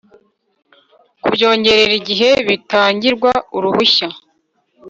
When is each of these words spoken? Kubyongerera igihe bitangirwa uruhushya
Kubyongerera 1.23 1.93
igihe 2.01 2.29
bitangirwa 2.47 3.31
uruhushya 3.57 4.07